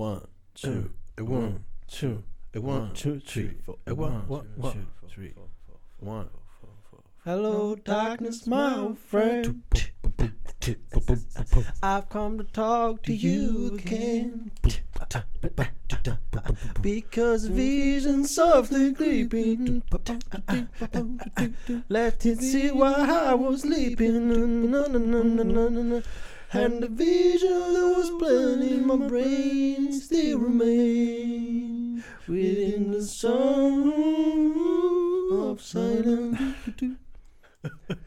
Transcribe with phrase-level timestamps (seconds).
[0.00, 5.34] One, two, a one, two, a one, two, three, four, a one, one, one, three,
[5.98, 6.30] one.
[7.22, 9.62] Hello, darkness, my old friend.
[11.82, 14.52] I've come to talk to you again.
[16.80, 19.82] Because vision softly creeping
[21.90, 24.30] left it see while I was sleeping.
[26.52, 33.92] And the vision that was playing in my brain still remain within the song
[35.30, 36.40] of silence.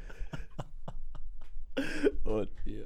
[2.26, 2.86] Oddio.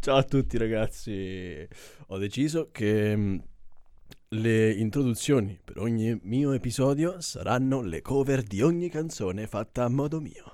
[0.00, 1.64] Ciao a tutti ragazzi,
[2.08, 3.38] ho deciso che mm,
[4.30, 10.20] le introduzioni per ogni mio episodio saranno le cover di ogni canzone fatta a modo
[10.20, 10.50] mio.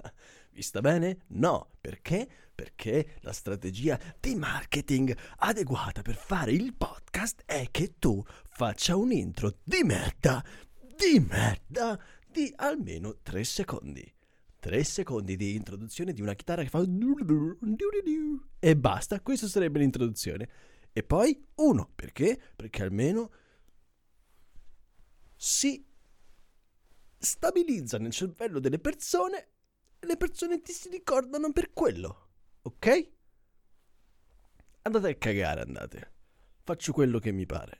[0.52, 1.24] Vi sta bene?
[1.26, 2.45] No, perché?
[2.56, 9.12] Perché la strategia di marketing adeguata per fare il podcast è che tu faccia un
[9.12, 10.42] intro di merda,
[10.96, 14.10] di merda, di almeno 3 secondi.
[14.58, 16.82] 3 secondi di introduzione di una chitarra che fa
[18.58, 20.48] e basta, questa sarebbe l'introduzione.
[20.94, 22.40] E poi uno, perché?
[22.56, 23.30] Perché almeno
[25.36, 25.86] si
[27.18, 29.48] stabilizza nel cervello delle persone
[29.98, 32.25] e le persone ti si ricordano per quello,
[32.66, 33.10] ok?
[34.82, 36.12] Andate a cagare, andate.
[36.62, 37.78] Faccio quello che mi pare.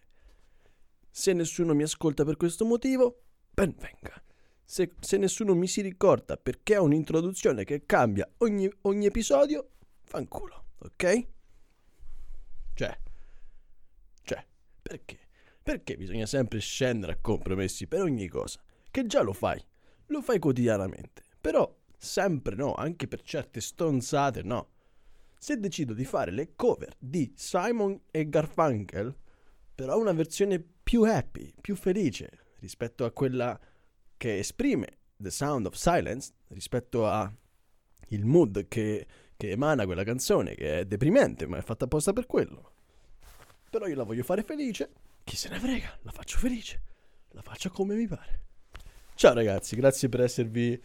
[1.11, 4.23] Se nessuno mi ascolta per questo motivo, ben venga.
[4.65, 9.71] Se, se nessuno mi si ricorda perché ha un'introduzione che cambia ogni, ogni episodio,
[10.05, 11.27] fanculo, ok?
[12.75, 13.01] Cioè,
[14.23, 14.47] cioè,
[14.83, 15.19] perché?
[15.63, 18.61] Perché bisogna sempre scendere a compromessi per ogni cosa?
[18.91, 19.65] Che già lo fai,
[20.07, 24.75] lo fai quotidianamente, però sempre no, anche per certe stronzate no.
[25.47, 29.15] Se decido di fare le cover di Simon e Garfunkel,
[29.77, 33.57] però una versione più happy, più felice rispetto a quella
[34.17, 37.33] che esprime The Sound of Silence rispetto a
[38.09, 39.07] il mood che,
[39.37, 42.73] che emana quella canzone, che è deprimente, ma è fatta apposta per quello.
[43.71, 44.91] Però io la voglio fare felice,
[45.23, 46.83] chi se ne frega, la faccio felice,
[47.29, 48.41] la faccio come mi pare.
[49.15, 50.83] Ciao ragazzi, grazie per esservi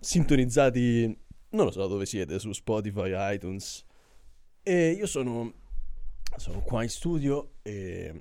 [0.00, 1.21] sintonizzati,
[1.52, 3.84] non lo so dove siete, su Spotify, iTunes.
[4.62, 5.52] E io sono,
[6.36, 8.20] sono qua in studio e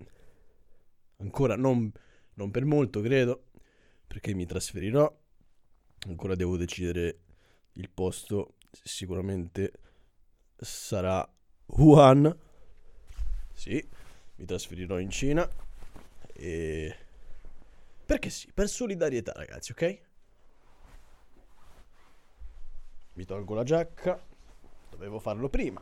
[1.17, 1.91] ancora non,
[2.35, 3.49] non per molto, credo,
[4.07, 5.19] perché mi trasferirò.
[6.07, 7.19] Ancora devo decidere
[7.73, 9.71] il posto, sicuramente
[10.57, 11.27] sarà
[11.67, 12.37] Wuhan.
[13.53, 13.87] Sì,
[14.35, 15.47] mi trasferirò in Cina
[16.33, 16.95] e
[18.03, 20.01] perché sì, per solidarietà, ragazzi, ok?
[23.13, 24.23] Mi tolgo la giacca.
[24.89, 25.81] Dovevo farlo prima.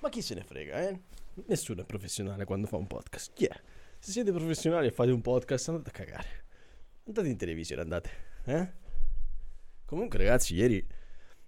[0.00, 1.00] Ma chi se ne frega, eh?
[1.46, 3.32] Nessuno è professionale quando fa un podcast.
[3.34, 3.60] Chi è?
[3.98, 6.44] Se siete professionali e fate un podcast, andate a cagare.
[7.06, 8.10] Andate in televisione, andate.
[8.44, 8.72] Eh?
[9.84, 10.86] Comunque, ragazzi, ieri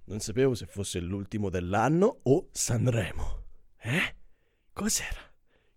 [0.04, 3.44] non sapevo se fosse l'ultimo dell'anno o Sanremo.
[3.78, 4.16] Eh?
[4.72, 5.20] Cos'era?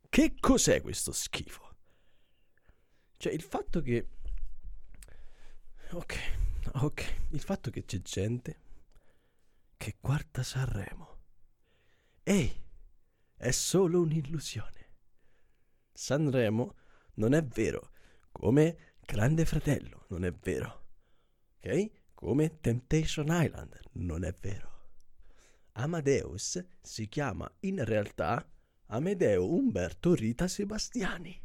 [0.10, 1.76] Che cos'è questo schifo?
[3.18, 4.08] Cioè, il fatto che...
[5.92, 6.18] Ok,
[6.82, 7.14] ok.
[7.30, 8.64] Il fatto che c'è gente
[9.78, 11.20] che guarda Sanremo.
[12.24, 12.64] Ehi,
[13.36, 14.94] è solo un'illusione.
[15.92, 16.76] Sanremo
[17.16, 17.92] non è vero,
[18.32, 20.88] come Grande Fratello non è vero.
[21.58, 21.92] Ok?
[22.14, 24.74] Come Temptation Island non è vero.
[25.74, 28.50] Amadeus si chiama in realtà
[28.88, 31.40] Amedeo Umberto Rita Sebastiani.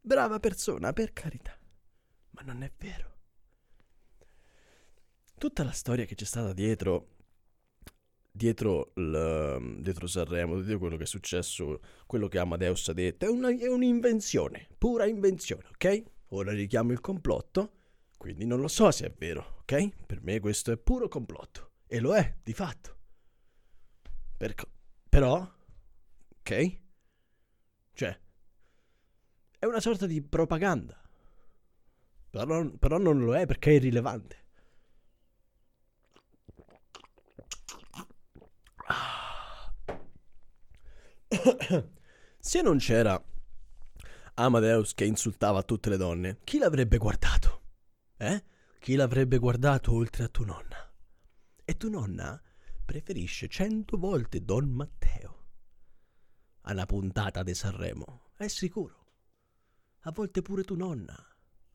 [0.00, 1.58] Brava persona, per carità,
[2.30, 3.13] ma non è vero.
[5.44, 7.08] Tutta la storia che c'è stata dietro
[8.32, 13.28] dietro, il, dietro Sanremo, dietro quello che è successo, quello che Amadeus ha detto, è,
[13.28, 16.02] una, è un'invenzione, pura invenzione, ok?
[16.28, 17.72] Ora richiamo il complotto,
[18.16, 20.06] quindi non lo so se è vero, ok?
[20.06, 22.96] Per me questo è puro complotto, e lo è, di fatto.
[24.38, 24.54] Per,
[25.10, 25.46] però,
[26.38, 26.78] ok?
[27.92, 28.18] Cioè,
[29.58, 30.98] è una sorta di propaganda.
[32.30, 34.43] Però, però non lo è perché è irrilevante.
[42.38, 43.22] Se non c'era
[44.34, 47.62] Amadeus che insultava tutte le donne, chi l'avrebbe guardato?
[48.16, 48.44] Eh?
[48.78, 50.92] Chi l'avrebbe guardato oltre a tua nonna?
[51.64, 52.40] E tua nonna
[52.84, 55.44] preferisce cento volte Don Matteo
[56.66, 59.02] alla puntata di Sanremo, è sicuro.
[60.00, 61.14] A volte pure tua nonna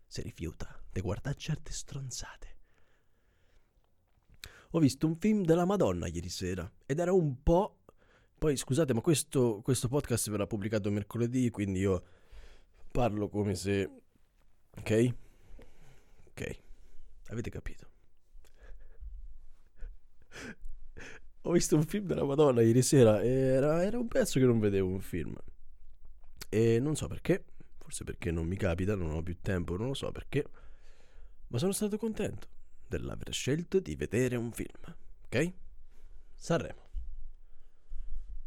[0.08, 2.59] si rifiuta di guardare certe stronzate.
[4.72, 7.80] Ho visto un film della Madonna ieri sera ed era un po'
[8.40, 12.02] Poi scusate, ma questo, questo podcast verrà pubblicato mercoledì, quindi io
[12.90, 13.90] parlo come se...
[14.78, 15.14] Ok?
[16.30, 16.60] Ok,
[17.28, 17.90] avete capito.
[21.42, 24.88] Ho visto un film della Madonna ieri sera era, era un pezzo che non vedevo
[24.88, 25.36] un film.
[26.48, 27.44] E non so perché,
[27.78, 30.46] forse perché non mi capita, non ho più tempo, non lo so perché,
[31.48, 32.48] ma sono stato contento
[32.90, 34.96] dell'aver scelto di vedere un film,
[35.26, 35.54] ok?
[36.36, 36.88] Sanremo.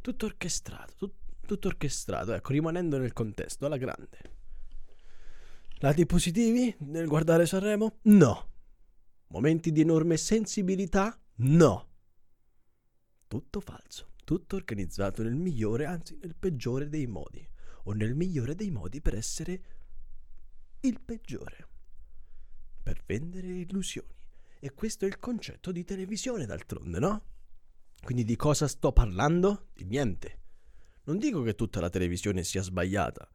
[0.00, 1.14] Tutto orchestrato, tut-
[1.46, 4.40] tutto orchestrato, ecco, rimanendo nel contesto, alla grande.
[5.78, 7.98] Lati positivi nel guardare Sanremo?
[8.02, 8.50] No.
[9.28, 11.18] Momenti di enorme sensibilità?
[11.36, 11.88] No.
[13.26, 17.48] Tutto falso, tutto organizzato nel migliore, anzi nel peggiore dei modi,
[17.84, 19.62] o nel migliore dei modi per essere
[20.80, 21.68] il peggiore,
[22.82, 24.21] per vendere illusioni.
[24.64, 27.22] E questo è il concetto di televisione d'altronde, no?
[28.00, 29.70] Quindi di cosa sto parlando?
[29.74, 30.38] Di niente.
[31.06, 33.28] Non dico che tutta la televisione sia sbagliata,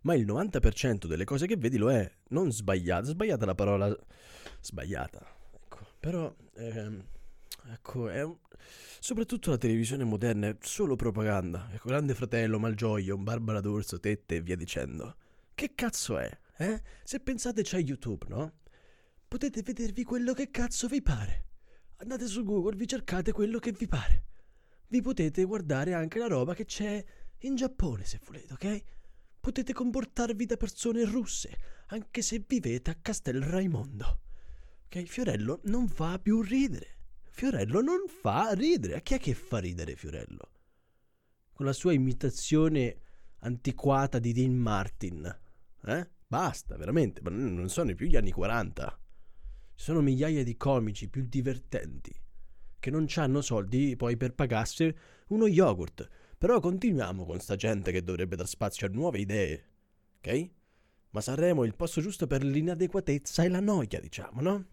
[0.00, 2.12] ma il 90% delle cose che vedi lo è.
[2.30, 3.96] Non sbagliata, sbagliata la parola
[4.60, 5.24] sbagliata.
[5.52, 7.06] Ecco, però ehm,
[7.70, 8.36] ecco, è un...
[8.98, 11.68] soprattutto la televisione moderna è solo propaganda.
[11.72, 15.14] Ecco, Grande Fratello, Malgioglio, Barbara D'Urso, Tette e via dicendo.
[15.54, 16.36] Che cazzo è?
[16.56, 16.82] Eh?
[17.04, 18.52] Se pensate c'è YouTube, no?
[19.34, 21.46] Potete vedervi quello che cazzo vi pare.
[21.96, 24.26] Andate su Google, vi cercate quello che vi pare.
[24.86, 27.04] Vi potete guardare anche la roba che c'è
[27.38, 28.82] in Giappone, se volete, ok?
[29.40, 31.58] Potete comportarvi da persone russe,
[31.88, 34.20] anche se vivete a Castel Raimondo.
[34.84, 35.02] Ok?
[35.02, 36.98] Fiorello non fa più ridere.
[37.28, 38.94] Fiorello non fa ridere.
[38.94, 40.52] A chi è che fa ridere Fiorello?
[41.52, 42.98] Con la sua imitazione
[43.40, 45.40] antiquata di Dean Martin.
[45.86, 46.08] Eh?
[46.24, 48.96] Basta, veramente, ma non sono più gli anni 40.
[49.74, 52.22] Ci sono migliaia di comici più divertenti
[52.84, 54.94] che non hanno soldi poi per pagarsi
[55.28, 56.06] uno yogurt.
[56.36, 59.68] Però continuiamo con sta gente che dovrebbe dar spazio a nuove idee,
[60.18, 60.50] ok?
[61.08, 64.66] Ma Sanremo è il posto giusto per l'inadeguatezza e la noia, diciamo, no?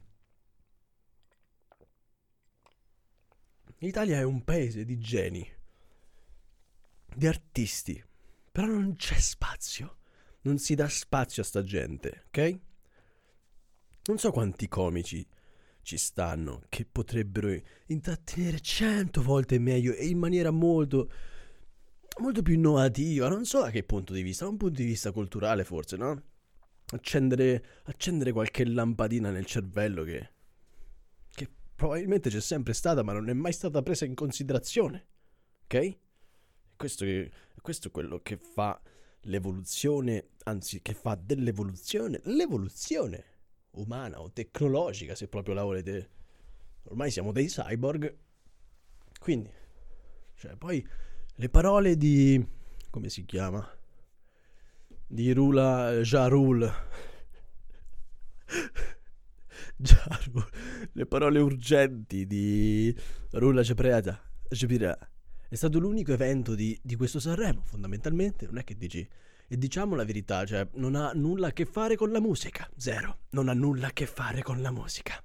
[3.77, 5.49] L'Italia è un paese di geni,
[7.15, 8.03] di artisti,
[8.51, 9.99] però non c'è spazio,
[10.41, 12.59] non si dà spazio a sta gente, ok?
[14.03, 15.25] Non so quanti comici
[15.83, 17.55] ci stanno che potrebbero
[17.87, 21.11] intrattenere cento volte meglio e in maniera molto
[22.19, 25.11] molto più innovativa, non so da che punto di vista, da un punto di vista
[25.11, 26.23] culturale forse, no?
[26.87, 30.29] Accendere, accendere qualche lampadina nel cervello che,
[31.33, 35.07] che probabilmente c'è sempre stata ma non è mai stata presa in considerazione,
[35.65, 35.97] ok?
[36.75, 37.05] Questo,
[37.61, 38.79] questo è quello che fa
[39.21, 43.25] l'evoluzione, anzi che fa dell'evoluzione, l'evoluzione
[43.71, 46.09] umana o tecnologica, se proprio la volete.
[46.83, 48.15] Ormai siamo dei cyborg.
[49.19, 49.51] Quindi,
[50.35, 50.85] cioè, poi
[51.35, 52.43] le parole di...
[52.89, 53.67] come si chiama?
[55.07, 56.61] Di Rula Jarul.
[59.77, 60.49] Jarul.
[60.93, 62.95] Le parole urgenti di
[63.31, 64.21] Rula Cepreata.
[64.49, 68.45] È stato l'unico evento di, di questo Sanremo, fondamentalmente.
[68.45, 69.07] Non è che dici
[69.51, 72.69] e diciamo la verità, cioè, non ha nulla a che fare con la musica.
[72.77, 73.23] Zero.
[73.31, 75.21] Non ha nulla a che fare con la musica.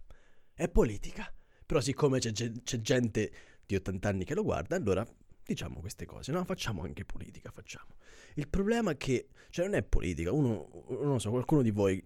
[0.52, 1.32] È politica.
[1.64, 3.32] Però siccome c'è, c'è gente
[3.64, 5.06] di 80 anni che lo guarda, allora
[5.44, 6.44] diciamo queste cose, no?
[6.44, 7.94] Facciamo anche politica, facciamo.
[8.34, 12.02] Il problema è che, cioè non è politica, uno, non lo so, qualcuno di voi,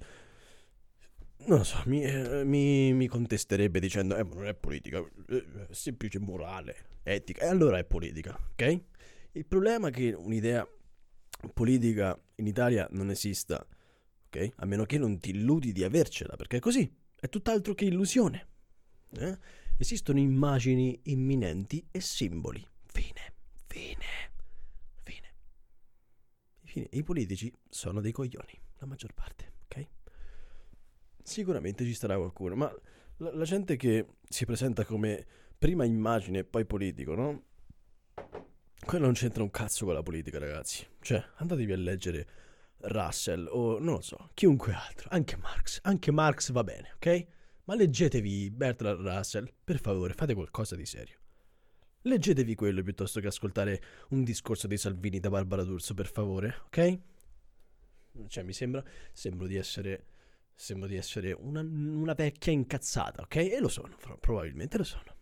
[1.47, 5.43] non lo so, mi, eh, mi, mi contesterebbe dicendo, eh, ma non è politica, è
[5.71, 8.81] semplice morale, etica, e allora è politica, ok?
[9.33, 10.69] Il problema è che un'idea
[11.53, 13.67] politica in Italia non esista,
[14.27, 14.53] ok?
[14.57, 18.49] A meno che non ti illudi di avercela, perché è così, è tutt'altro che illusione.
[19.13, 19.39] Eh?
[19.77, 22.65] Esistono immagini imminenti e simboli.
[22.87, 23.35] Fine,
[23.67, 24.33] fine,
[25.03, 25.35] fine.
[26.65, 26.89] fine.
[26.91, 29.87] I politici sono dei coglioni, la maggior parte, ok?
[31.23, 32.75] Sicuramente ci sarà qualcuno, ma
[33.17, 35.27] la, la gente che si presenta come
[35.59, 37.45] prima immagine e poi politico, no?
[38.85, 40.87] Quello non c'entra un cazzo con la politica, ragazzi.
[41.01, 42.27] Cioè, andatevi a leggere
[42.79, 45.81] Russell o non lo so, chiunque altro, anche Marx.
[45.83, 47.27] Anche Marx va bene, ok?
[47.65, 51.19] Ma leggetevi Bertrand Russell, per favore, fate qualcosa di serio.
[52.03, 56.99] Leggetevi quello piuttosto che ascoltare un discorso di Salvini da Barbara D'Urso, per favore, ok?
[58.27, 58.83] Cioè, mi sembra,
[59.13, 60.07] sembro di essere,
[60.55, 63.37] sembro di essere una, una vecchia incazzata, ok?
[63.37, 65.15] E lo sono, probabilmente lo sono.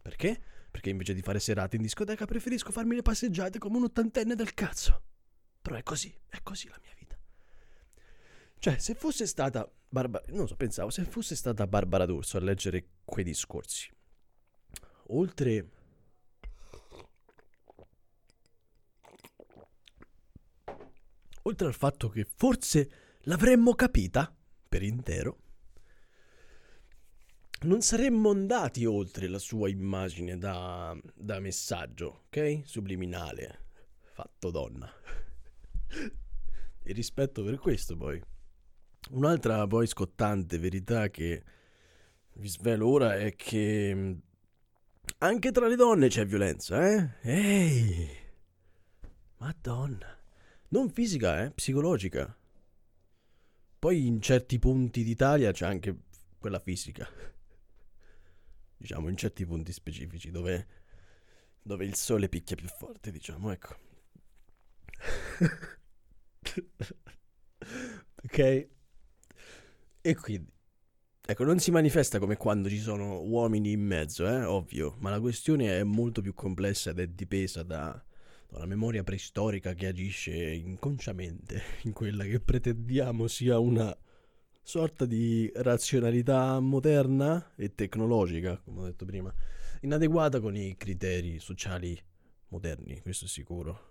[0.00, 0.42] Perché?
[0.70, 4.54] perché invece di fare serate in discoteca preferisco farmi le passeggiate come un ottantenne del
[4.54, 5.02] cazzo.
[5.60, 7.18] Però è così, è così la mia vita.
[8.58, 12.86] Cioè, se fosse stata Barbara, non so, pensavo, se fosse stata Barbara D'Urso a leggere
[13.04, 13.90] quei discorsi,
[15.08, 15.70] oltre...
[21.44, 22.90] Oltre al fatto che forse
[23.22, 24.32] l'avremmo capita
[24.68, 25.38] per intero,
[27.62, 32.62] non saremmo andati oltre la sua immagine da, da messaggio, ok?
[32.64, 33.66] Subliminale,
[34.12, 34.90] fatto donna.
[36.82, 38.20] e rispetto per questo poi.
[39.10, 41.42] Un'altra poi scottante verità che
[42.34, 44.12] vi svelo ora è che mm,
[45.18, 47.10] anche tra le donne c'è violenza, eh?
[47.22, 48.08] Ehi!
[49.38, 50.16] Madonna!
[50.68, 51.50] Non fisica, eh?
[51.50, 52.34] Psicologica.
[53.78, 55.96] Poi in certi punti d'Italia c'è anche
[56.38, 57.08] quella fisica.
[58.80, 60.66] Diciamo, in certi punti specifici dove,
[61.60, 63.76] dove il sole picchia più forte, diciamo, ecco.
[68.24, 68.68] ok?
[70.00, 70.50] E quindi,
[71.26, 75.20] ecco, non si manifesta come quando ci sono uomini in mezzo, eh, ovvio, ma la
[75.20, 78.02] questione è molto più complessa ed è dipesa da,
[78.48, 83.94] dalla memoria preistorica che agisce inconsciamente in quella che pretendiamo sia una
[84.62, 89.32] sorta di razionalità moderna e tecnologica, come ho detto prima,
[89.82, 91.98] inadeguata con i criteri sociali
[92.48, 93.88] moderni, questo è sicuro.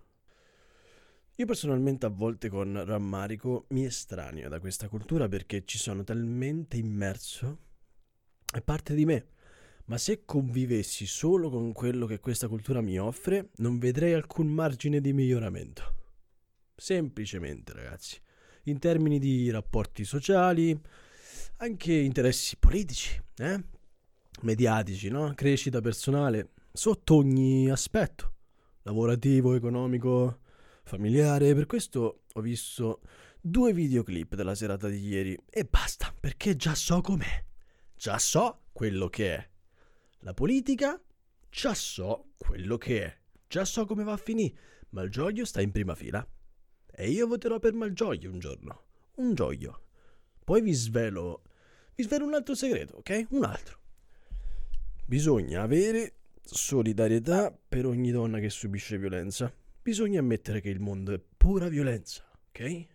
[1.36, 6.76] Io personalmente a volte con rammarico mi estraneo da questa cultura perché ci sono talmente
[6.76, 7.58] immerso,
[8.52, 9.28] è parte di me.
[9.86, 15.00] Ma se convivessi solo con quello che questa cultura mi offre, non vedrei alcun margine
[15.00, 15.94] di miglioramento.
[16.76, 18.20] Semplicemente, ragazzi.
[18.70, 20.80] In termini di rapporti sociali,
[21.56, 23.64] anche interessi politici, eh?
[24.42, 25.32] mediatici, no?
[25.34, 28.34] crescita personale, sotto ogni aspetto,
[28.82, 30.38] lavorativo, economico,
[30.84, 31.52] familiare.
[31.52, 33.00] Per questo ho visto
[33.40, 37.44] due videoclip della serata di ieri e basta, perché già so com'è.
[37.96, 39.50] Già so quello che è.
[40.20, 40.96] La politica,
[41.50, 43.18] già so quello che è.
[43.48, 44.54] Già so come va a finire.
[44.90, 46.24] Malgioglio sta in prima fila.
[47.00, 48.82] E io voterò per Malgioglio un giorno.
[49.16, 49.84] Un gioio.
[50.44, 51.42] Poi vi svelo.
[51.94, 53.26] Vi svelo un altro segreto, ok?
[53.30, 53.78] Un altro.
[55.06, 59.52] Bisogna avere solidarietà per ogni donna che subisce violenza
[59.82, 62.86] bisogna ammettere che il mondo è pura violenza, ok?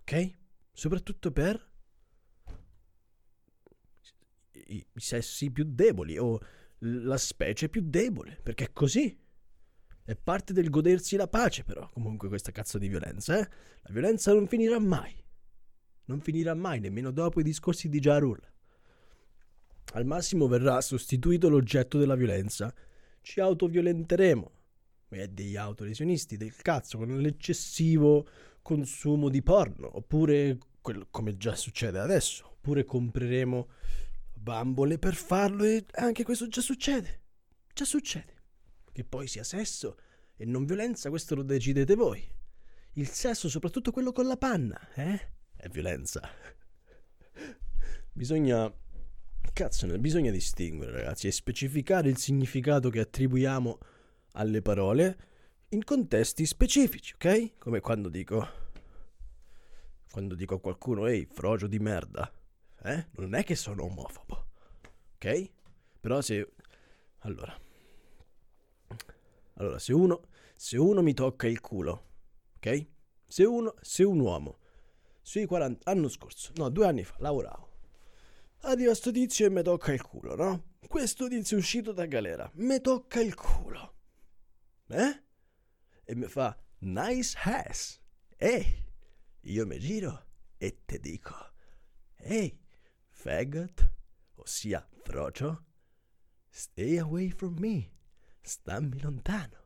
[0.00, 0.34] Ok?
[0.72, 1.72] Soprattutto per
[4.66, 6.38] i, sessi più deboli o
[6.78, 9.18] la specie più debole, perché è così.
[10.06, 13.48] È parte del godersi la pace, però, comunque, questa cazzo di violenza, eh?
[13.82, 15.14] La violenza non finirà mai.
[16.06, 18.38] Non finirà mai, nemmeno dopo i discorsi di Jarul.
[19.94, 22.74] Al massimo verrà sostituito l'oggetto della violenza.
[23.22, 24.50] Ci autoviolenteremo
[25.08, 28.28] e degli autolesionisti del cazzo con l'eccessivo
[28.60, 33.68] consumo di porno, oppure quello, come già succede adesso, oppure compreremo
[34.34, 37.22] bambole per farlo e anche questo già succede.
[37.72, 38.33] Già succede.
[38.94, 39.98] Che poi sia sesso
[40.36, 42.24] e non violenza, questo lo decidete voi.
[42.92, 45.32] Il sesso, soprattutto quello con la panna, eh?
[45.56, 46.22] È violenza.
[48.12, 48.72] Bisogna
[49.52, 53.78] cazzo, bisogna distinguere, ragazzi, e specificare il significato che attribuiamo
[54.34, 55.18] alle parole
[55.70, 57.58] in contesti specifici, ok?
[57.58, 58.46] Come quando dico
[60.12, 62.32] quando dico a qualcuno ehi, frogio di merda,
[62.84, 63.08] eh?
[63.16, 64.50] Non è che sono omofobo.
[65.16, 65.50] Ok?
[65.98, 66.52] Però se
[67.22, 67.63] allora
[69.54, 72.06] allora, se uno se uno mi tocca il culo,
[72.56, 72.86] ok?
[73.26, 74.58] Se uno se un uomo
[75.20, 77.72] sui 40 l'anno scorso, no, due anni fa, lavoravo.
[78.60, 80.72] Arriva sto tizio e mi tocca il culo, no?
[80.86, 83.94] Questo tizio è uscito da galera, mi tocca il culo.
[84.88, 85.22] Eh?
[86.04, 88.00] E mi fa, nice ass.
[88.36, 88.84] Ehi,
[89.42, 91.34] io mi giro e ti dico,
[92.16, 92.58] ehi,
[93.08, 93.92] faggot,
[94.36, 95.64] ossia frocio,
[96.48, 97.90] stay away from me,
[98.44, 99.62] stammi lontano.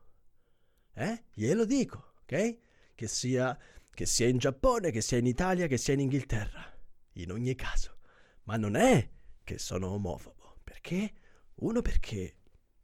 [0.93, 1.25] Eh?
[1.33, 2.57] Glielo dico, ok?
[2.95, 3.57] Che sia,
[3.91, 6.77] che sia in Giappone, che sia in Italia, che sia in Inghilterra.
[7.13, 7.99] In ogni caso.
[8.43, 9.09] Ma non è
[9.43, 10.59] che sono omofobo.
[10.63, 11.13] Perché?
[11.55, 12.37] Uno perché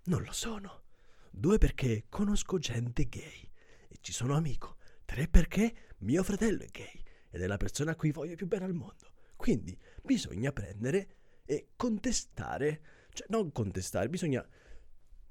[0.06, 0.84] non lo sono.
[1.32, 3.52] Due perché conosco gente gay
[3.88, 4.78] e ci sono amico.
[5.06, 8.66] Tre perché mio fratello è gay ed è la persona a cui voglio più bene
[8.66, 9.14] al mondo.
[9.36, 14.46] Quindi bisogna prendere e contestare, cioè non contestare, bisogna,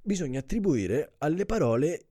[0.05, 2.07] bisogna attribuire alle parole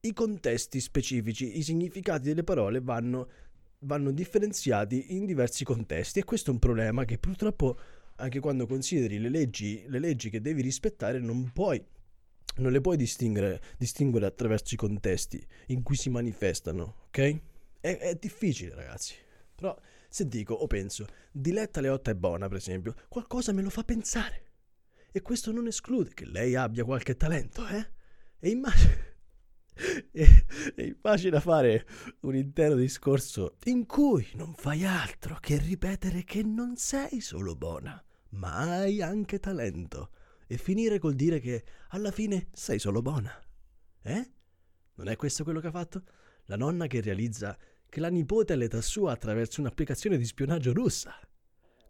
[0.00, 3.28] i contesti specifici, i significati delle parole vanno,
[3.80, 7.78] vanno differenziati in diversi contesti e questo è un problema che purtroppo
[8.16, 11.82] anche quando consideri le leggi, le leggi che devi rispettare non puoi
[12.56, 17.40] non le puoi distinguere, distinguere attraverso i contesti in cui si manifestano, ok?
[17.80, 19.14] È, è difficile, ragazzi.
[19.54, 19.78] Però
[20.08, 24.47] se dico o penso, Diletta Leotta è buona, per esempio, qualcosa me lo fa pensare.
[25.10, 27.90] E questo non esclude che lei abbia qualche talento, eh?
[28.38, 29.06] E immagina...
[30.76, 31.86] immagina fare
[32.20, 38.02] un intero discorso in cui non fai altro che ripetere che non sei solo buona,
[38.30, 40.10] ma hai anche talento.
[40.46, 43.32] E finire col dire che alla fine sei solo buona.
[44.02, 44.30] Eh?
[44.94, 46.02] Non è questo quello che ha fatto?
[46.46, 47.56] La nonna che realizza
[47.88, 51.14] che la nipote è all'età sua attraverso un'applicazione di spionaggio russa.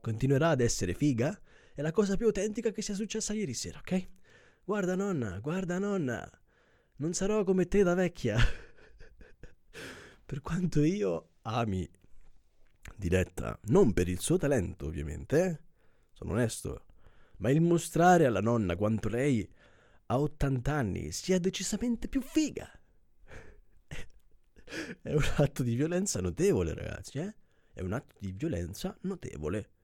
[0.00, 1.38] Continuerà ad essere figa?
[1.78, 4.08] È la cosa più autentica che sia successa ieri sera, ok?
[4.64, 6.28] Guarda nonna, guarda nonna,
[6.96, 8.36] non sarò come te da vecchia.
[10.26, 11.88] per quanto io ami
[12.96, 15.60] Diretta, non per il suo talento ovviamente, eh?
[16.14, 16.86] sono onesto,
[17.36, 19.48] ma il mostrare alla nonna quanto lei
[20.06, 22.68] a 80 anni sia decisamente più figa.
[25.00, 27.36] È un atto di violenza notevole, ragazzi, eh?
[27.72, 29.76] È un atto di violenza notevole.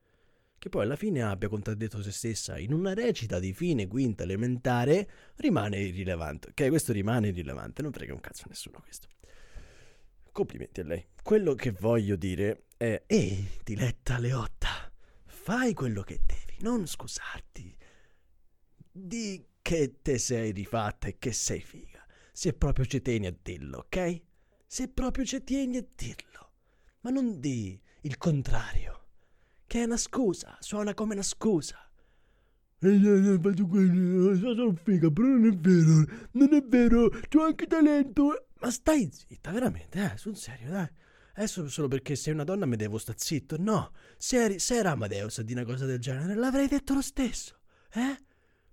[0.57, 5.09] Che poi alla fine abbia contraddetto se stessa in una recita di fine quinta elementare
[5.35, 6.49] rimane irrilevante.
[6.49, 9.07] Ok, questo rimane irrilevante, non frega un cazzo a nessuno questo.
[10.31, 11.05] Complimenti a lei.
[11.21, 14.91] Quello che voglio dire è, ehi, Diletta Leotta,
[15.25, 17.77] fai quello che devi, non scusarti.
[18.91, 22.05] Di che te sei rifatta e che sei figa.
[22.31, 24.21] Se proprio ci tieni a dirlo, ok?
[24.67, 26.51] Se proprio ci tieni a dirlo.
[27.01, 29.04] Ma non di il contrario.
[29.75, 31.75] Che è una scusa, suona come una scusa.
[32.79, 38.47] Faccio quello, sono figa, però non è vero, non è vero, c'ho anche talento.
[38.61, 40.87] Ma stai zitta, veramente, eh, sul serio, dai.
[41.33, 43.57] Adesso solo perché sei una donna mi devo stare zitto?
[43.59, 47.01] No, se, eri, se era Amadeus a dire una cosa del genere, l'avrei detto lo
[47.01, 47.59] stesso,
[47.91, 48.17] eh?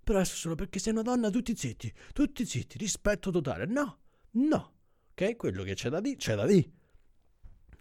[0.01, 3.65] Però adesso solo perché sei una donna, tutti zitti, tutti zitti, rispetto totale.
[3.65, 3.99] No,
[4.31, 4.73] no,
[5.11, 5.35] ok?
[5.35, 6.71] Quello che c'è da dire, c'è da dire.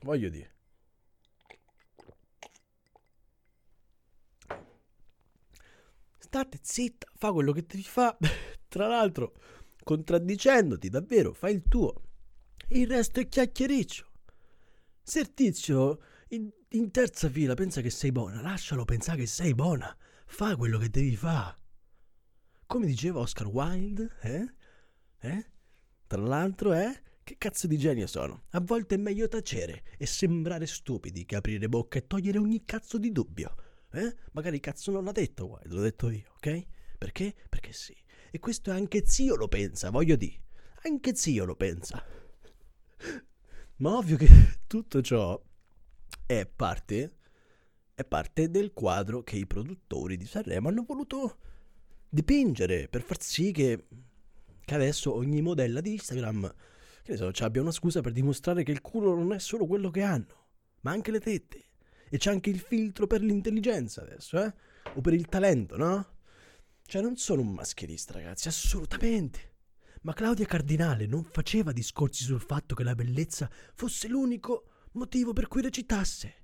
[0.03, 0.51] Voglio dire.
[6.33, 8.17] State zitta, fa quello che devi fare.
[8.67, 9.35] Tra l'altro,
[9.85, 11.93] contraddicendoti davvero, fai il tuo.
[12.69, 14.11] Il resto è chiacchiericcio.
[15.03, 15.99] Se il tizio
[16.29, 19.95] in, in terza fila pensa che sei buona, lascialo pensare che sei buona.
[20.25, 21.59] Fai quello che devi fare.
[22.65, 24.55] Come diceva Oscar Wilde, eh?
[25.19, 25.47] Eh?
[26.07, 27.03] Tra l'altro, eh?
[27.23, 28.45] Che cazzo di genio sono?
[28.53, 32.97] A volte è meglio tacere e sembrare stupidi che aprire bocca e togliere ogni cazzo
[32.97, 33.55] di dubbio.
[33.93, 34.15] Eh?
[34.33, 36.67] Magari cazzo non l'ha detto Wilde, l'ho detto io, ok?
[36.99, 37.35] Perché?
[37.49, 37.95] Perché sì.
[38.31, 40.41] E questo anche zio lo pensa, voglio dire.
[40.85, 42.03] Anche zio lo pensa.
[43.77, 44.29] Ma ovvio che
[44.67, 45.41] tutto ciò
[46.25, 47.19] è parte,
[47.95, 51.39] è parte del quadro che i produttori di Sanremo hanno voluto
[52.09, 53.87] dipingere per far sì che,
[54.65, 56.55] che adesso ogni modella di Instagram
[57.03, 59.91] che ne so, abbia una scusa per dimostrare che il culo non è solo quello
[59.91, 60.51] che hanno,
[60.83, 61.72] ma anche le tette.
[62.13, 64.53] E c'è anche il filtro per l'intelligenza adesso, eh?
[64.97, 66.17] O per il talento, no?
[66.85, 69.55] Cioè, non sono un mascherista, ragazzi, assolutamente.
[70.03, 75.49] Ma Claudia Cardinale non faceva discorsi sul fatto che la bellezza fosse l'unico motivo per
[75.49, 76.35] cui recitasse.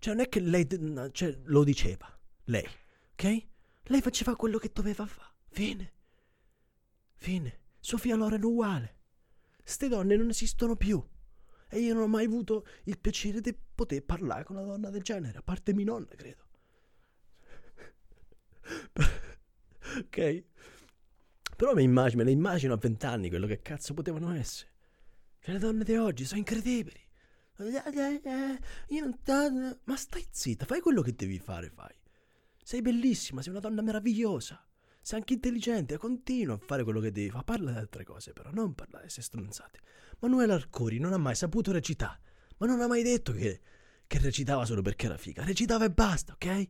[0.00, 0.66] Cioè, non è che lei
[1.12, 2.12] cioè, lo diceva,
[2.46, 2.66] lei,
[3.12, 3.46] ok?
[3.84, 5.34] Lei faceva quello che doveva fare.
[5.50, 5.92] Fine.
[7.14, 7.60] Fine.
[7.78, 8.96] Sofia Loren uguale.
[9.62, 11.00] Ste donne non esistono più.
[11.68, 15.02] E io non ho mai avuto il piacere di poter parlare con una donna del
[15.02, 16.46] genere, a parte mia nonna, credo.
[19.98, 20.44] ok?
[21.56, 24.70] Però mi immagino, me le immagino a vent'anni quello che cazzo potevano essere.
[25.40, 27.00] Cioè, le donne di oggi sono incredibili.
[29.84, 31.94] Ma stai zitta, fai quello che devi fare, fai.
[32.62, 34.67] Sei bellissima, sei una donna meravigliosa.
[35.08, 37.42] Sei anche intelligente, continua a fare quello che devi fare.
[37.42, 39.78] Parla di altre cose, però, non parlare di se stronzate.
[40.18, 42.20] Manuela Arcuri non ha mai saputo recitare,
[42.58, 43.58] ma non ha mai detto che,
[44.06, 45.44] che recitava solo perché era figa.
[45.44, 46.68] Recitava e basta, ok?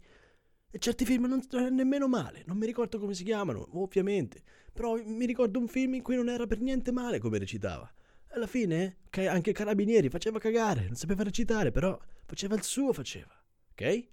[0.70, 2.44] E certi film non è nemmeno male.
[2.46, 4.40] Non mi ricordo come si chiamano, ovviamente.
[4.72, 7.92] Però mi ricordo un film in cui non era per niente male come recitava.
[8.34, 13.34] Alla fine, okay, anche Carabinieri faceva cagare, non sapeva recitare, però faceva il suo, faceva.
[13.72, 14.06] Ok?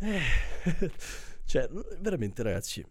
[0.00, 0.20] Eh.
[1.44, 1.68] Cioè,
[2.00, 2.84] veramente ragazzi,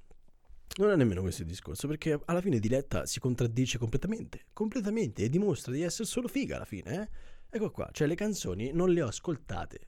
[0.77, 5.29] non è nemmeno questo il discorso, perché alla fine Diletta si contraddice completamente, completamente, e
[5.29, 7.31] dimostra di essere solo figa alla fine, eh?
[7.49, 9.87] Ecco qua, cioè le canzoni non le ho ascoltate,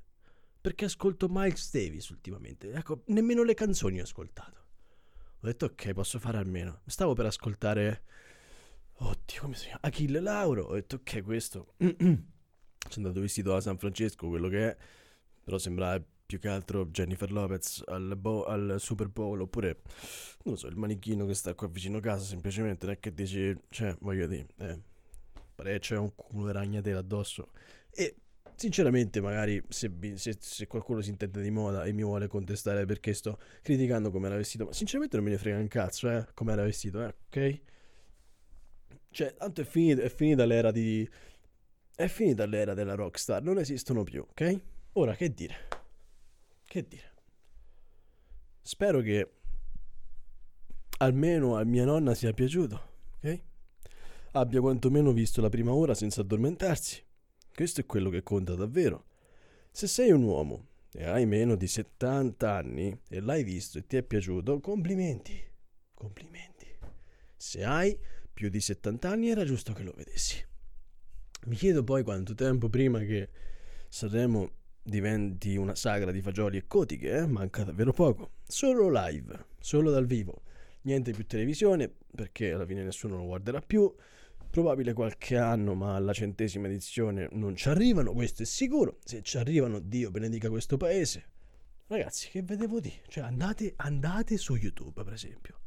[0.62, 4.64] perché ascolto Miles Davis ultimamente, ecco, nemmeno le canzoni ho ascoltato.
[5.46, 6.82] Ho detto ok, posso fare almeno.
[6.88, 8.04] Stavo per ascoltare...
[8.94, 9.82] Oddio, come si chiama?
[9.82, 10.64] Achille Lauro.
[10.64, 11.74] Ho detto ok, questo...
[11.78, 14.78] Sono andato vestito da San Francesco, quello che è,
[15.44, 19.82] però sembrava più che altro Jennifer Lopez al, bo- al, Super Bowl oppure
[20.44, 23.14] non lo so il manichino che sta qua vicino a casa semplicemente non è che
[23.14, 27.52] dici cioè voglio dire eh, c'è un culo di ragnatela addosso
[27.92, 28.16] e
[28.56, 33.14] sinceramente magari se, se, se, qualcuno si intende di moda e mi vuole contestare perché
[33.14, 36.54] sto criticando come era vestito ma sinceramente non me ne frega un cazzo eh come
[36.54, 37.62] era vestito eh ok
[39.16, 41.10] Cioè, tanto è finita, è finita l'era di...
[41.96, 44.60] È finita l'era della rockstar, non esistono più, ok?
[44.94, 45.85] Ora, che dire?
[46.66, 47.14] Che dire?
[48.62, 49.32] Spero che
[50.98, 52.82] almeno a mia nonna sia piaciuto,
[53.18, 53.42] ok?
[54.32, 57.04] Abbia quantomeno visto la prima ora senza addormentarsi.
[57.54, 59.06] Questo è quello che conta davvero.
[59.72, 63.98] Se sei un uomo e hai meno di 70 anni e l'hai visto e ti
[63.98, 65.42] è piaciuto, complimenti.
[65.94, 66.68] Complimenti.
[67.36, 67.98] Se hai
[68.34, 70.44] più di 70 anni era giusto che lo vedessi.
[71.46, 73.30] Mi chiedo poi quanto tempo prima che
[73.88, 74.52] Sanremo
[74.88, 77.26] diventi una sagra di fagioli e cotiche, eh?
[77.26, 78.34] manca davvero poco.
[78.48, 80.44] Solo live, solo dal vivo.
[80.82, 83.92] Niente più televisione, perché alla fine nessuno lo guarderà più.
[84.52, 89.00] Probabile qualche anno, ma alla centesima edizione non ci arrivano, questo è sicuro.
[89.04, 91.30] Se ci arrivano, Dio benedica questo paese.
[91.88, 92.94] Ragazzi, che vedevo di?
[93.08, 95.62] Cioè, andate, andate su YouTube, per esempio.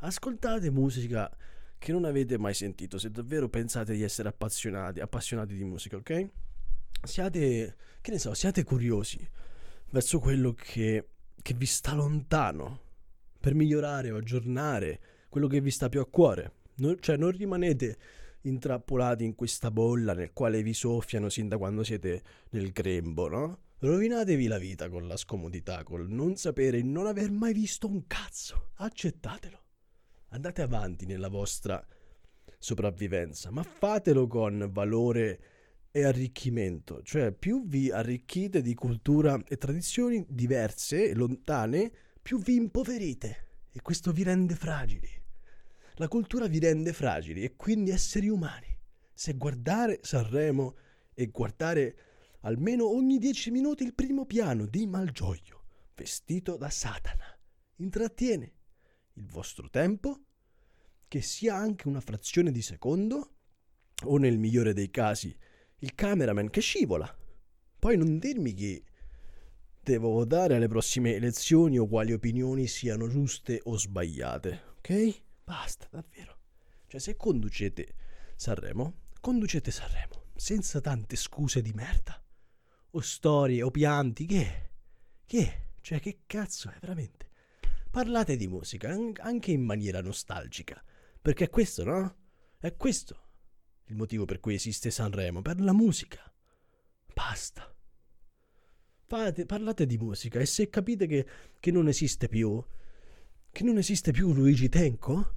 [0.00, 1.34] Ascoltate musica
[1.78, 6.28] che non avete mai sentito, se davvero pensate di essere appassionati, appassionati di musica, ok?
[7.02, 9.28] Siate, che ne so, siate curiosi
[9.90, 11.08] verso quello che,
[11.40, 12.88] che vi sta lontano
[13.40, 16.52] per migliorare o aggiornare quello che vi sta più a cuore.
[16.76, 17.98] No, cioè, non rimanete
[18.42, 23.58] intrappolati in questa bolla nel quale vi soffiano sin da quando siete nel grembo, no?
[23.78, 28.06] Rovinatevi la vita con la scomodità, col non sapere e non aver mai visto un
[28.06, 28.72] cazzo.
[28.74, 29.62] Accettatelo.
[30.28, 31.84] Andate avanti nella vostra
[32.58, 35.40] sopravvivenza, ma fatelo con valore
[35.92, 42.54] e arricchimento, cioè più vi arricchite di cultura e tradizioni diverse e lontane, più vi
[42.54, 45.08] impoverite e questo vi rende fragili.
[45.94, 48.78] La cultura vi rende fragili e quindi esseri umani.
[49.12, 50.76] Se guardare Sanremo
[51.12, 51.96] e guardare
[52.42, 57.38] almeno ogni dieci minuti il primo piano di Malgioglio, vestito da Satana,
[57.76, 58.52] intrattiene
[59.14, 60.20] il vostro tempo,
[61.06, 63.34] che sia anche una frazione di secondo,
[64.04, 65.36] o nel migliore dei casi
[65.80, 67.14] il cameraman che scivola.
[67.78, 68.84] Poi non dirmi che
[69.80, 75.22] devo votare alle prossime elezioni o quali opinioni siano giuste o sbagliate, ok?
[75.44, 76.38] Basta, davvero.
[76.86, 77.94] Cioè, se conducete
[78.36, 82.22] Sanremo, conducete Sanremo, senza tante scuse di merda.
[82.92, 84.70] O storie, o pianti, che?
[85.24, 85.68] Che?
[85.80, 87.28] Cioè, che cazzo è, veramente?
[87.90, 90.82] Parlate di musica, anche in maniera nostalgica.
[91.22, 92.16] Perché è questo, no?
[92.58, 93.29] È questo
[93.90, 96.32] il motivo per cui esiste Sanremo, per la musica.
[97.12, 97.74] Basta.
[99.06, 101.26] Fate, parlate di musica e se capite che,
[101.58, 102.64] che non esiste più,
[103.50, 105.34] che non esiste più Luigi Tenco,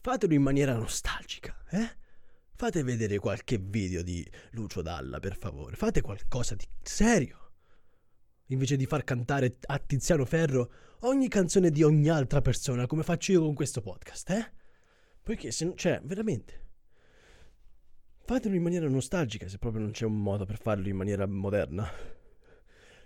[0.00, 1.96] fatelo in maniera nostalgica, eh?
[2.54, 5.76] Fate vedere qualche video di Lucio Dalla, per favore.
[5.76, 7.52] Fate qualcosa di serio.
[8.46, 13.32] Invece di far cantare a Tiziano Ferro ogni canzone di ogni altra persona, come faccio
[13.32, 14.52] io con questo podcast, eh?
[15.22, 16.67] Poiché se cioè, veramente.
[18.28, 21.90] Fatelo in maniera nostalgica se proprio non c'è un modo per farlo in maniera moderna.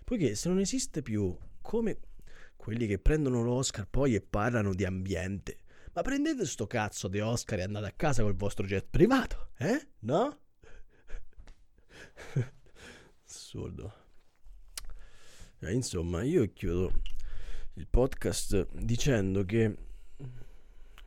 [0.02, 2.00] Poiché se non esiste più come
[2.56, 5.58] quelli che prendono l'Oscar poi e parlano di ambiente.
[5.92, 9.90] Ma prendete sto cazzo di Oscar e andate a casa col vostro jet privato, eh?
[10.00, 10.40] No?
[13.24, 13.94] Assurdo.
[15.60, 17.00] Eh, insomma, io chiudo
[17.74, 19.76] il podcast dicendo che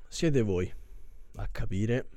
[0.08, 0.74] siete voi
[1.36, 2.15] a capire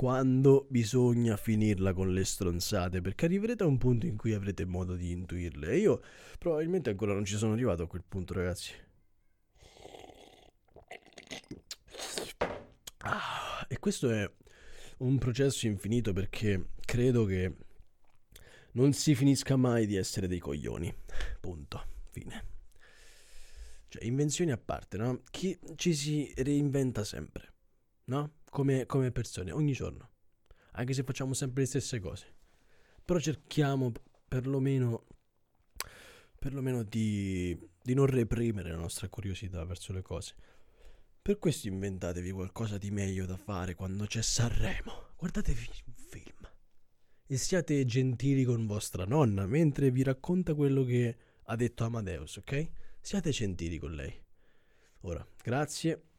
[0.00, 4.96] quando bisogna finirla con le stronzate, perché arriverete a un punto in cui avrete modo
[4.96, 5.72] di intuirle.
[5.72, 6.00] E io
[6.38, 8.72] probabilmente ancora non ci sono arrivato a quel punto, ragazzi.
[13.00, 14.26] Ah, e questo è
[15.00, 17.54] un processo infinito perché credo che
[18.72, 20.90] non si finisca mai di essere dei coglioni.
[21.40, 21.84] Punto.
[22.10, 22.44] Fine.
[23.88, 25.20] Cioè, invenzioni a parte, no?
[25.30, 27.50] Chi ci si reinventa sempre
[28.10, 28.39] no?
[28.50, 30.10] Come, come persone, ogni giorno.
[30.72, 32.26] Anche se facciamo sempre le stesse cose.
[33.04, 33.92] Però cerchiamo
[34.28, 35.06] perlomeno,
[36.38, 40.34] perlomeno di, di non reprimere la nostra curiosità verso le cose.
[41.22, 45.12] Per questo inventatevi qualcosa di meglio da fare quando c'è Sanremo.
[45.16, 46.48] Guardatevi un film.
[47.26, 52.70] E siate gentili con vostra nonna mentre vi racconta quello che ha detto Amadeus, ok?
[53.00, 54.12] Siate gentili con lei.
[55.02, 56.09] Ora, grazie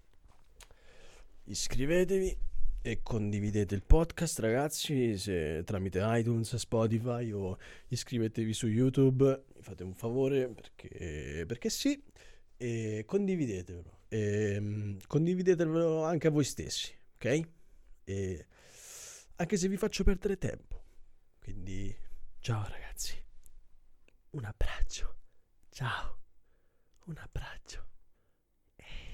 [1.45, 2.38] iscrivetevi
[2.84, 9.43] e condividete il podcast ragazzi se, tramite iTunes, Spotify o iscrivetevi su YouTube.
[9.56, 12.01] Mi fate un favore perché, perché sì
[12.58, 17.49] e condividetelo e, um, condividetelo anche a voi stessi ok?
[18.04, 18.47] E
[19.36, 20.84] anche se vi faccio perdere tempo.
[21.39, 21.95] Quindi
[22.39, 23.15] ciao ragazzi.
[24.32, 25.15] Un abbraccio.
[25.69, 26.19] Ciao.
[27.06, 27.90] Un abbraccio